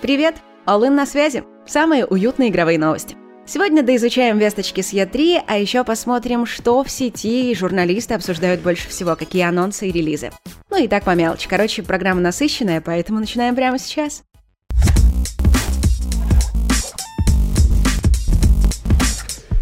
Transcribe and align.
Привет! 0.00 0.36
All 0.64 0.88
на 0.88 1.04
связи. 1.04 1.44
Самые 1.66 2.06
уютные 2.06 2.48
игровые 2.48 2.78
новости. 2.78 3.16
Сегодня 3.44 3.82
доизучаем 3.82 4.38
весточки 4.38 4.80
с 4.80 4.94
Е3, 4.94 5.42
а 5.46 5.58
еще 5.58 5.84
посмотрим, 5.84 6.46
что 6.46 6.82
в 6.82 6.90
сети 6.90 7.54
журналисты 7.54 8.14
обсуждают 8.14 8.62
больше 8.62 8.88
всего, 8.88 9.14
какие 9.14 9.42
анонсы 9.42 9.88
и 9.88 9.92
релизы. 9.92 10.30
Ну 10.70 10.82
и 10.82 10.88
так 10.88 11.04
по 11.04 11.14
мелочи. 11.14 11.46
Короче, 11.50 11.82
программа 11.82 12.22
насыщенная, 12.22 12.80
поэтому 12.80 13.20
начинаем 13.20 13.54
прямо 13.54 13.78
сейчас. 13.78 14.22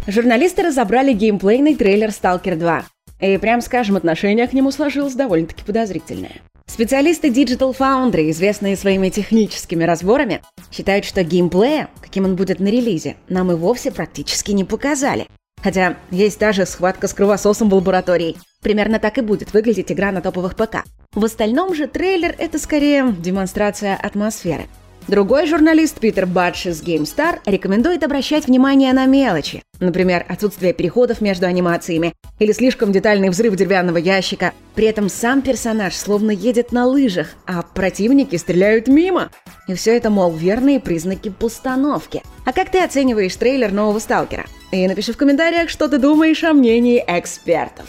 Журналисты 0.07 0.63
разобрали 0.63 1.15
геймплейный 1.15 1.75
трейлер 1.75 2.11
Stalker 2.11 2.55
2. 2.55 2.85
И, 3.21 3.37
прям 3.39 3.61
скажем, 3.61 3.97
отношение 3.97 4.47
к 4.47 4.53
нему 4.53 4.71
сложилось 4.71 5.15
довольно-таки 5.15 5.65
подозрительное. 5.65 6.41
Специалисты 6.67 7.29
Digital 7.29 7.77
Foundry, 7.77 8.31
известные 8.31 8.77
своими 8.77 9.09
техническими 9.09 9.85
разборами, 9.85 10.43
считают, 10.71 11.05
что 11.05 11.25
геймплея, 11.25 11.89
каким 12.01 12.25
он 12.25 12.37
будет 12.37 12.61
на 12.61 12.69
релизе, 12.69 13.17
нам 13.29 13.51
и 13.51 13.55
вовсе 13.55 13.91
практически 13.91 14.53
не 14.53 14.65
показали. 14.65 15.27
Хотя 15.63 15.97
есть 16.11 16.39
даже 16.39 16.67
схватка 16.67 17.09
с 17.09 17.15
кровососом 17.15 17.69
в 17.69 17.75
лаборатории. 17.75 18.37
Примерно 18.63 19.01
так 19.01 19.19
и 19.19 19.23
будет 19.23 19.53
выглядеть 19.53 19.91
игра 19.91 20.13
на 20.13 20.21
топовых 20.21 20.55
ПК. 20.55 20.85
В 21.15 21.25
остальном 21.25 21.75
же 21.75 21.89
трейлер— 21.89 22.35
это 22.39 22.59
скорее 22.59 23.13
демонстрация 23.19 23.97
атмосферы. 23.97 24.67
Другой 25.09 25.47
журналист 25.47 26.01
Питер 26.01 26.27
Бадж 26.27 26.69
из 26.69 26.83
GameStar 26.83 27.39
рекомендует 27.47 28.05
обращать 28.05 28.47
внимание 28.47 28.93
на 28.93 29.07
мелочи. 29.07 29.63
Например, 29.81 30.23
отсутствие 30.29 30.75
переходов 30.75 31.23
между 31.23 31.47
анимациями 31.47 32.13
или 32.39 32.53
слишком 32.53 32.93
детальный 32.93 33.31
взрыв 33.31 33.57
деревянного 33.57 33.97
ящика. 33.97 34.53
При 34.75 34.85
этом 34.85 35.09
сам 35.09 35.41
персонаж 35.41 35.97
словно 35.97 36.31
едет 36.31 36.73
на 36.73 36.85
лыжах, 36.85 37.29
а 37.47 37.63
противники 37.63 38.37
стреляют 38.37 38.87
мимо. 38.87 39.31
И 39.67 39.73
все 39.73 39.97
это, 39.97 40.11
мол, 40.11 40.31
верные 40.31 40.79
признаки 40.79 41.31
постановки. 41.31 42.23
А 42.45 42.53
как 42.53 42.71
ты 42.71 42.85
оцениваешь 42.85 43.35
трейлер 43.35 43.73
нового 43.73 44.01
Сталкера? 44.01 44.45
И 44.73 44.87
напиши 44.87 45.15
в 45.15 45.17
комментариях, 45.17 45.71
что 45.71 45.89
ты 45.89 45.97
думаешь 45.97 46.45
о 46.45 46.53
мнении 46.53 47.03
экспертов. 47.07 47.87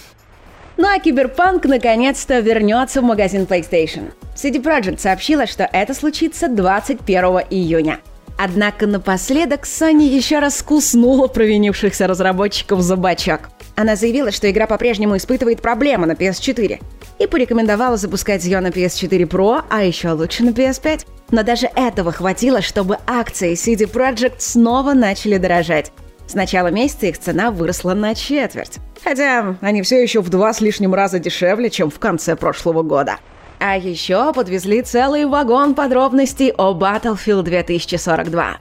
Ну 0.82 0.88
а 0.88 0.98
Киберпанк 0.98 1.66
наконец-то 1.66 2.40
вернется 2.40 3.02
в 3.02 3.04
магазин 3.04 3.42
PlayStation. 3.42 4.14
CD 4.34 4.64
Projekt 4.64 5.00
сообщила, 5.00 5.46
что 5.46 5.70
это 5.74 5.94
случится 5.94 6.48
21 6.48 7.42
июня. 7.50 8.00
Однако 8.38 8.88
напоследок 8.88 9.66
Sony 9.66 10.04
еще 10.04 10.40
раз 10.40 10.62
куснула 10.64 11.28
провинившихся 11.28 12.08
разработчиков 12.08 12.80
за 12.80 12.96
бачок. 12.96 13.50
Она 13.76 13.98
заявила, 13.98 14.32
что 14.32 14.50
игра 14.50 14.68
по-прежнему 14.68 15.18
испытывает 15.18 15.62
проблемы 15.62 16.08
на 16.08 16.14
PS4 16.14 16.82
и 17.20 17.28
порекомендовала 17.28 17.98
запускать 17.98 18.46
ее 18.46 18.62
на 18.62 18.68
PS4 18.68 19.28
Pro, 19.28 19.62
а 19.70 19.84
еще 19.84 20.12
лучше 20.12 20.46
на 20.46 20.52
PS5. 20.52 21.06
Но 21.32 21.44
даже 21.44 21.70
этого 21.76 22.14
хватило, 22.14 22.62
чтобы 22.62 23.00
акции 23.06 23.52
CD 23.52 23.80
Projekt 23.82 24.36
снова 24.38 24.94
начали 24.94 25.36
дорожать. 25.40 25.92
С 26.26 26.36
начала 26.36 26.68
месяца 26.68 27.08
их 27.08 27.18
цена 27.18 27.52
выросла 27.52 27.96
на 27.96 28.16
четверть. 28.16 28.80
Хотя 29.04 29.56
они 29.62 29.82
все 29.82 30.02
еще 30.02 30.22
в 30.22 30.30
два 30.30 30.54
с 30.54 30.62
лишним 30.62 30.94
раза 30.94 31.20
дешевле, 31.20 31.70
чем 31.70 31.90
в 31.90 32.00
конце 32.00 32.36
прошлого 32.36 32.84
года. 32.84 33.18
А 33.60 33.78
еще 33.78 34.34
подвезли 34.34 34.82
целый 34.82 35.26
вагон 35.26 35.76
подробностей 35.76 36.52
о 36.52 36.74
Battlefield 36.74 37.44
2042. 37.44 38.58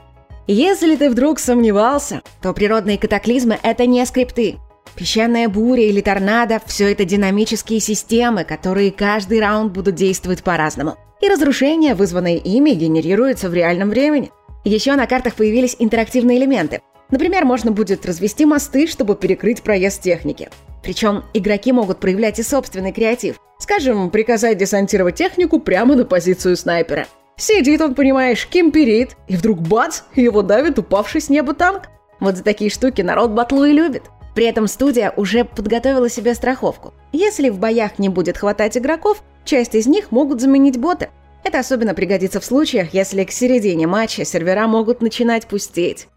Если 0.47 0.95
ты 0.95 1.09
вдруг 1.09 1.39
сомневался, 1.39 2.21
то 2.41 2.53
природные 2.53 2.97
катаклизмы— 2.97 3.59
это 3.63 3.85
не 3.85 4.05
скрипты. 4.05 4.57
Песчаная 4.95 5.47
буря 5.47 5.83
или 5.83 6.01
торнадо— 6.01 6.59
все 6.65 6.91
это 6.91 7.05
динамические 7.05 7.79
системы, 7.79 8.43
которые 8.43 8.91
каждый 8.91 9.39
раунд 9.39 9.71
будут 9.71 9.95
действовать 9.95 10.43
по-разному. 10.43 10.97
И 11.21 11.29
разрушения, 11.29 11.95
вызванные 11.95 12.37
ими, 12.37 12.71
генерируются 12.71 13.49
в 13.49 13.53
реальном 13.53 13.89
времени. 13.89 14.31
Еще 14.65 14.95
на 14.95 15.05
картах 15.05 15.35
появились 15.35 15.75
интерактивные 15.79 16.37
элементы. 16.37 16.81
Например, 17.11 17.45
можно 17.45 17.71
будет 17.71 18.05
развести 18.05 18.45
мосты, 18.45 18.87
чтобы 18.87 19.15
перекрыть 19.15 19.63
проезд 19.63 20.01
техники. 20.01 20.49
Причем 20.83 21.23
игроки 21.33 21.71
могут 21.71 21.99
проявлять 21.99 22.39
и 22.39 22.43
собственный 22.43 22.91
креатив. 22.91 23.39
Скажем, 23.57 24.09
приказать 24.09 24.57
десантировать 24.57 25.15
технику 25.15 25.59
прямо 25.59 25.95
на 25.95 26.05
позицию 26.05 26.55
снайпера. 26.55 27.07
Сидит 27.37 27.81
он, 27.81 27.95
понимаешь, 27.95 28.47
кемперит, 28.47 29.15
и 29.27 29.35
вдруг 29.35 29.59
бац, 29.59 30.01
его 30.15 30.41
давит 30.41 30.77
упавший 30.77 31.21
с 31.21 31.29
неба 31.29 31.53
танк. 31.53 31.83
Вот 32.19 32.37
за 32.37 32.43
такие 32.43 32.69
штуки 32.69 33.01
народ 33.01 33.31
батлу 33.31 33.65
и 33.65 33.71
любит. 33.71 34.03
При 34.35 34.45
этом 34.45 34.67
студия 34.67 35.13
уже 35.15 35.43
подготовила 35.43 36.09
себе 36.09 36.35
страховку. 36.35 36.93
Если 37.11 37.49
в 37.49 37.57
боях 37.57 37.97
не 37.97 38.09
будет 38.09 38.37
хватать 38.37 38.77
игроков, 38.77 39.23
часть 39.45 39.75
из 39.75 39.87
них 39.87 40.11
могут 40.11 40.41
заменить 40.41 40.77
боты. 40.77 41.09
Это 41.43 41.59
особенно 41.59 41.93
пригодится 41.93 42.39
в 42.39 42.45
случаях, 42.45 42.93
если 42.93 43.23
к 43.23 43.31
середине 43.31 43.87
матча 43.87 44.25
сервера 44.25 44.67
могут 44.67 45.01
начинать 45.01 45.47
пустеть. 45.47 46.07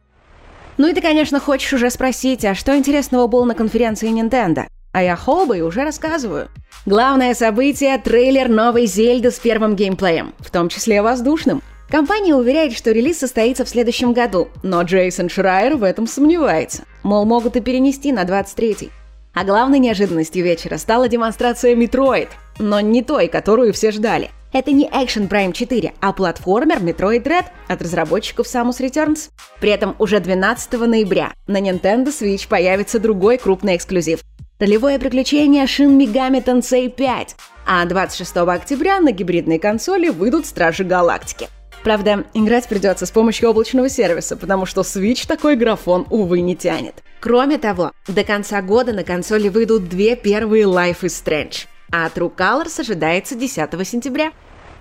Ну 0.79 0.89
и 0.89 0.95
ты, 0.95 1.01
конечно, 1.01 1.39
хочешь 1.39 1.73
уже 1.73 1.91
спросить, 1.91 2.45
а 2.45 2.55
что 2.55 2.77
интересного 2.77 3.27
было 3.27 3.45
на 3.45 3.55
конференции 3.55 4.11
Nintendo? 4.11 4.67
А 4.93 5.03
я 5.03 5.17
хоба 5.17 5.57
и 5.57 5.61
уже 5.61 5.85
рассказываю. 5.85 6.49
Главное 6.87 7.35
событие– 7.35 7.97
трейлер 8.05 8.49
новой 8.49 8.87
Зельды 8.87 9.31
с 9.31 9.39
первым 9.39 9.77
геймплеем, 9.77 10.35
в 10.39 10.51
том 10.51 10.69
числе 10.69 11.03
воздушным. 11.03 11.63
Компания 11.89 12.35
уверяет, 12.35 12.75
что 12.75 12.91
релиз 12.91 13.19
состоится 13.19 13.65
в 13.65 13.69
следующем 13.69 14.13
году, 14.13 14.49
но 14.63 14.83
Джейсон 14.83 15.29
Шрайер 15.29 15.77
в 15.77 15.85
этом 15.85 16.07
сомневается. 16.07 16.85
Мол, 17.03 17.27
могут 17.27 17.57
и 17.57 17.61
перенести 17.61 18.13
на 18.13 18.25
23-й. 18.25 18.91
А 19.35 19.45
главной 19.45 19.79
неожиданностью 19.79 20.43
вечера 20.45 20.79
стала 20.79 21.09
демонстрация 21.09 21.75
Metroid, 21.75 22.29
но 22.59 22.81
не 22.81 23.03
той, 23.03 23.29
которую 23.29 23.73
все 23.73 23.91
ждали– 23.91 24.31
это 24.53 24.73
не 24.73 24.89
Action 24.89 25.29
Prime 25.29 25.53
4, 25.53 25.95
а 26.01 26.13
платформер 26.13 26.79
Metroid 26.79 27.23
Dread 27.23 27.47
от 27.69 27.83
разработчиков 27.83 28.47
Samus 28.47 28.81
Returns. 28.81 29.31
При 29.61 29.71
этом 29.71 29.97
уже 29.99 30.21
12 30.21 30.73
ноября 30.73 31.33
на 31.47 31.61
Nintendo 31.61 32.09
Switch 32.09 32.49
появится 32.49 32.99
другой 32.99 33.39
крупный 33.39 33.77
эксклюзив– 33.77 34.21
ролевое 34.63 35.01
приключение 35.01 35.65
Shin 35.65 35.99
Megami 35.99 36.43
Tensei 36.45 36.89
5, 36.89 37.37
а 37.67 37.85
26 37.85 38.37
октября 38.37 39.01
на 39.01 39.11
гибридной 39.11 39.59
консоли 39.59 40.09
выйдут 40.09 40.47
Стражи 40.47 40.85
Галактики. 40.85 41.49
Правда, 41.83 42.25
играть 42.33 42.69
придется 42.69 43.07
с 43.07 43.11
помощью 43.11 43.51
облачного 43.51 43.89
сервиса, 43.89 44.37
потому 44.37 44.67
что 44.67 44.83
Switch 44.83 45.27
такой 45.27 45.57
графон, 45.57 46.07
увы, 46.11 46.41
не 46.41 46.55
тянет. 46.55 47.03
Кроме 47.19 47.59
того, 47.59 47.91
до 48.07 48.23
конца 48.23 48.63
года 48.63 48.93
на 48.93 49.03
консоли 49.03 49.49
выйдут 49.49 49.89
две 49.89 50.15
первые 50.15 50.65
Life 50.65 51.01
is 51.01 51.25
Strange 51.25 51.67
а 51.93 52.09
True 52.09 52.35
Colors 52.35 52.81
ожидается 52.81 53.37
10 53.37 53.87
сентября. 53.87 54.33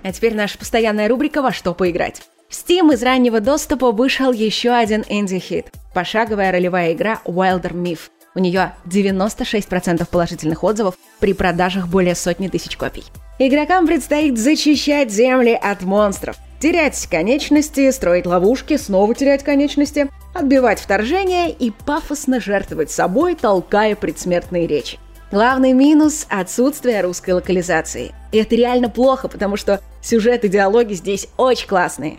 А 0.02 0.12
теперь 0.12 0.34
наша 0.34 0.58
постоянная 0.58 1.08
рубрика 1.08 1.42
«Во 1.42 1.52
что 1.52 1.76
поиграть». 1.76 2.24
В 2.50 2.54
Steam 2.54 2.94
из 2.94 3.04
раннего 3.04 3.40
доступа 3.40 3.92
вышел 3.92 4.32
еще 4.32 4.72
один 4.72 5.06
инди-хит– 5.08 5.68
пошаговая 5.94 6.52
ролевая 6.52 6.94
игра 6.94 7.22
Wilder 7.26 7.74
Myth. 7.74 8.10
У 8.34 8.40
нее 8.40 8.74
96% 8.86 10.08
положительных 10.10 10.64
отзывов 10.64 10.96
при 11.20 11.34
продажах 11.34 11.88
более 11.88 12.16
сотни 12.16 12.48
тысяч 12.48 12.78
копий. 12.78 13.04
Игрокам 13.40 13.88
предстоит 13.88 14.38
зачищать 14.38 15.12
земли 15.12 15.58
от 15.62 15.82
монстров, 15.82 16.38
терять 16.60 17.08
конечности, 17.08 17.92
строить 17.92 18.26
ловушки, 18.26 18.78
снова 18.78 19.14
терять 19.16 19.44
конечности, 19.44 20.10
отбивать 20.34 20.80
вторжение 20.80 21.52
и 21.52 21.72
пафосно 21.72 22.40
жертвовать 22.40 22.92
собой, 22.92 23.36
толкая 23.36 23.96
предсмертные 23.96 24.68
речи. 24.68 25.00
Главный 25.32 25.72
минус– 25.72 26.28
отсутствие 26.30 27.00
русской 27.00 27.32
локализации. 27.32 28.14
И 28.34 28.38
это 28.38 28.54
реально 28.54 28.90
плохо, 28.90 29.30
потому 29.30 29.56
что 29.56 29.80
сюжет 30.02 30.44
и 30.44 30.50
диалоги 30.50 30.94
здесь 30.94 31.30
очень 31.38 31.70
классные. 31.70 32.18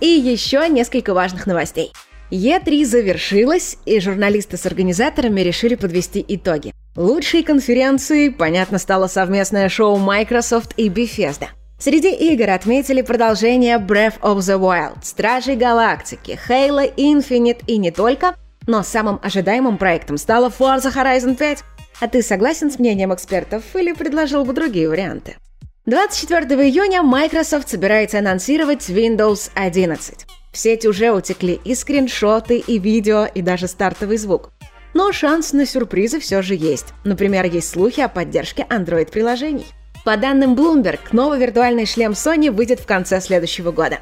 И 0.00 0.08
еще 0.08 0.68
несколько 0.68 1.14
важных 1.14 1.46
новостей. 1.46 1.92
Е3 2.32 2.84
завершилась, 2.84 3.78
и 3.86 4.00
журналисты 4.00 4.56
с 4.56 4.66
организаторами 4.66 5.40
решили 5.40 5.76
подвести 5.76 6.24
итоги. 6.26 6.74
Лучшей 6.96 7.44
конференцией, 7.44 8.30
понятно, 8.30 8.78
стало 8.78 9.06
совместное 9.06 9.68
шоу 9.68 9.96
Microsoft 9.96 10.74
и 10.76 10.88
Bethesda. 10.88 11.46
Среди 11.78 12.10
игр 12.10 12.50
отметили 12.50 13.02
продолжение 13.02 13.78
Breath 13.78 14.18
of 14.20 14.38
the 14.38 14.58
Wild, 14.58 15.04
Стражей 15.04 15.54
Галактики, 15.54 16.36
Halo 16.48 16.92
Infinite 16.96 17.62
и 17.68 17.76
не 17.76 17.92
только, 17.92 18.34
но 18.66 18.82
самым 18.82 19.20
ожидаемым 19.22 19.78
проектом 19.78 20.18
стала 20.18 20.48
Forza 20.48 20.92
Horizon 20.92 21.36
5. 21.36 21.64
А 22.00 22.06
ты 22.06 22.22
согласен 22.22 22.70
с 22.70 22.78
мнением 22.78 23.12
экспертов 23.12 23.64
или 23.74 23.92
предложил 23.92 24.44
бы 24.44 24.52
другие 24.52 24.88
варианты? 24.88 25.36
24 25.86 26.44
июня 26.68 27.02
Microsoft 27.02 27.68
собирается 27.68 28.18
анонсировать 28.18 28.88
Windows 28.88 29.50
11. 29.54 30.26
В 30.52 30.58
сеть 30.58 30.86
уже 30.86 31.10
утекли 31.10 31.60
и 31.64 31.74
скриншоты, 31.74 32.58
и 32.58 32.78
видео, 32.78 33.24
и 33.24 33.42
даже 33.42 33.66
стартовый 33.66 34.16
звук. 34.18 34.52
Но 34.94 35.10
шанс 35.12 35.52
на 35.52 35.66
сюрпризы 35.66 36.20
все 36.20 36.40
же 36.40 36.54
есть. 36.54 36.86
Например, 37.04 37.44
есть 37.46 37.70
слухи 37.70 38.00
о 38.00 38.08
поддержке 38.08 38.64
Android-приложений. 38.68 39.66
По 40.04 40.16
данным 40.16 40.54
Bloomberg, 40.54 41.00
новый 41.12 41.40
виртуальный 41.40 41.84
шлем 41.84 42.12
Sony 42.12 42.50
выйдет 42.50 42.80
в 42.80 42.86
конце 42.86 43.20
следующего 43.20 43.72
года. 43.72 43.98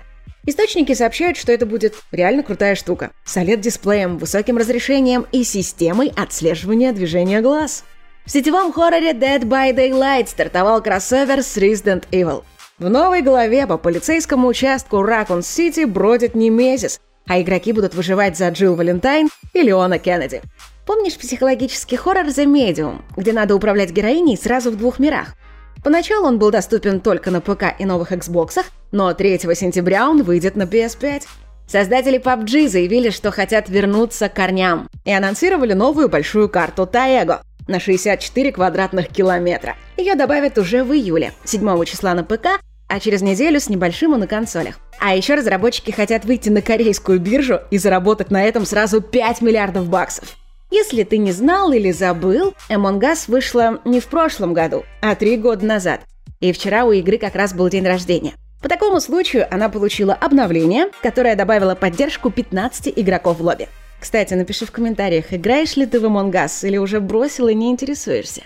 Источники 0.48 0.94
сообщают, 0.94 1.36
что 1.36 1.50
это 1.50 1.66
будет 1.66 1.94
реально 2.12 2.44
крутая 2.44 2.76
штука. 2.76 3.10
С 3.24 3.36
OLED-дисплеем, 3.36 4.16
высоким 4.16 4.56
разрешением 4.56 5.26
и 5.32 5.42
системой 5.42 6.12
отслеживания 6.16 6.92
движения 6.92 7.40
глаз. 7.40 7.82
В 8.24 8.30
сетевом 8.30 8.72
хорроре 8.72 9.12
Dead 9.12 9.42
by 9.42 9.74
Daylight 9.74 10.28
стартовал 10.28 10.80
кроссовер 10.82 11.42
с 11.42 11.56
Resident 11.56 12.04
Evil. 12.12 12.44
В 12.78 12.88
новой 12.88 13.22
главе 13.22 13.66
по 13.66 13.76
полицейскому 13.76 14.46
участку 14.46 15.02
Ракун-Сити 15.02 15.84
бродит 15.84 16.36
Немезис, 16.36 17.00
а 17.26 17.40
игроки 17.40 17.72
будут 17.72 17.94
выживать 17.94 18.36
за 18.36 18.48
Джилл 18.50 18.76
Валентайн 18.76 19.30
и 19.52 19.62
Леона 19.62 19.98
Кеннеди. 19.98 20.42
Помнишь 20.86 21.16
психологический 21.16 21.96
хоррор 21.96 22.26
«The 22.26 22.44
Medium», 22.44 23.02
где 23.16 23.32
надо 23.32 23.56
управлять 23.56 23.90
героиней 23.90 24.36
сразу 24.36 24.70
в 24.70 24.76
двух 24.76 25.00
мирах? 25.00 25.34
Поначалу 25.82 26.26
он 26.26 26.38
был 26.38 26.50
доступен 26.50 27.00
только 27.00 27.30
на 27.30 27.40
ПК 27.40 27.74
и 27.78 27.84
новых 27.84 28.12
Xbox, 28.12 28.64
но 28.92 29.12
3 29.12 29.38
сентября 29.54 30.08
он 30.08 30.22
выйдет 30.22 30.56
на 30.56 30.62
PS5. 30.62 31.24
Создатели 31.68 32.18
PUBG 32.18 32.68
заявили, 32.68 33.10
что 33.10 33.30
хотят 33.30 33.68
вернуться 33.68 34.28
к 34.28 34.34
корням 34.34 34.88
и 35.04 35.12
анонсировали 35.12 35.72
новую 35.72 36.08
большую 36.08 36.48
карту 36.48 36.86
Таэго 36.86 37.42
на 37.66 37.80
64 37.80 38.52
квадратных 38.52 39.08
километра. 39.08 39.76
Ее 39.96 40.14
добавят 40.14 40.58
уже 40.58 40.84
в 40.84 40.92
июле, 40.92 41.32
7 41.44 41.84
числа 41.84 42.14
на 42.14 42.22
ПК, 42.22 42.60
а 42.88 43.00
через 43.00 43.22
неделю 43.22 43.58
с 43.58 43.68
небольшим 43.68 44.14
и 44.14 44.18
на 44.18 44.26
консолях. 44.26 44.76
А 45.00 45.14
еще 45.14 45.34
разработчики 45.34 45.90
хотят 45.90 46.24
выйти 46.24 46.48
на 46.48 46.62
корейскую 46.62 47.18
биржу 47.18 47.60
и 47.70 47.78
заработать 47.78 48.30
на 48.30 48.44
этом 48.44 48.64
сразу 48.64 49.00
5 49.00 49.42
миллиардов 49.42 49.88
баксов. 49.88 50.36
Если 50.70 51.04
ты 51.04 51.18
не 51.18 51.32
знал 51.32 51.72
или 51.72 51.92
забыл, 51.92 52.54
Among 52.68 53.00
Us 53.00 53.24
вышла 53.28 53.80
не 53.84 54.00
в 54.00 54.06
прошлом 54.06 54.52
году, 54.52 54.84
а 55.00 55.14
три 55.14 55.36
года 55.36 55.64
назад. 55.64 56.00
И 56.40 56.52
вчера 56.52 56.84
у 56.84 56.92
игры 56.92 57.18
как 57.18 57.36
раз 57.36 57.54
был 57.54 57.68
день 57.68 57.86
рождения. 57.86 58.34
По 58.60 58.68
такому 58.68 59.00
случаю 59.00 59.46
она 59.52 59.68
получила 59.68 60.14
обновление, 60.14 60.88
которое 61.02 61.36
добавило 61.36 61.74
поддержку 61.74 62.30
15 62.30 62.92
игроков 62.96 63.38
в 63.38 63.42
лобби. 63.42 63.68
Кстати, 64.00 64.34
напиши 64.34 64.66
в 64.66 64.72
комментариях, 64.72 65.32
играешь 65.32 65.76
ли 65.76 65.86
ты 65.86 66.00
в 66.00 66.04
Among 66.04 66.32
Us 66.32 66.66
или 66.66 66.76
уже 66.76 67.00
бросил 67.00 67.48
и 67.48 67.54
не 67.54 67.70
интересуешься. 67.70 68.42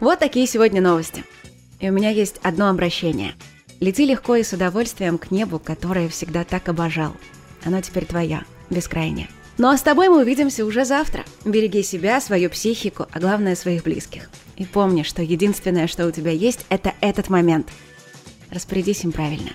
Вот 0.00 0.20
такие 0.20 0.46
сегодня 0.46 0.80
новости. 0.80 1.24
И 1.80 1.90
у 1.90 1.92
меня 1.92 2.10
есть 2.10 2.36
одно 2.42 2.68
обращение. 2.68 3.34
Лети 3.80 4.06
легко 4.06 4.36
и 4.36 4.44
с 4.44 4.52
удовольствием 4.52 5.18
к 5.18 5.32
небу, 5.32 5.58
которое 5.58 6.08
всегда 6.08 6.44
так 6.44 6.68
обожал. 6.68 7.12
Оно 7.64 7.80
теперь 7.80 8.04
твоя, 8.06 8.44
бескрайнее. 8.70 9.28
Ну 9.58 9.68
а 9.68 9.76
с 9.76 9.82
тобой 9.82 10.08
мы 10.08 10.22
увидимся 10.22 10.64
уже 10.64 10.84
завтра. 10.84 11.24
Береги 11.44 11.82
себя, 11.82 12.20
свою 12.20 12.50
психику, 12.50 13.06
а 13.12 13.20
главное 13.20 13.54
своих 13.54 13.84
близких. 13.84 14.30
И 14.56 14.64
помни, 14.64 15.02
что 15.02 15.22
единственное, 15.22 15.86
что 15.86 16.06
у 16.06 16.10
тебя 16.10 16.30
есть, 16.30 16.66
это 16.68 16.94
этот 17.00 17.28
момент. 17.28 17.68
Распорядись 18.50 19.04
им 19.04 19.12
правильно. 19.12 19.50